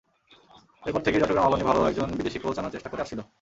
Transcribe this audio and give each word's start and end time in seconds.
এরপর 0.83 1.01
থেকেই 1.05 1.21
চট্টগ্রাম 1.21 1.45
আবাহনী 1.45 1.65
ভালো 1.69 1.79
একজন 1.89 2.09
বিদেশি 2.19 2.39
কোচ 2.39 2.55
আনার 2.59 2.73
চেষ্টা 2.75 2.89
করে 2.91 3.03
আসছিল। 3.03 3.21